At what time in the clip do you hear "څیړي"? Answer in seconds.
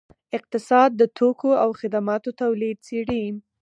2.87-3.23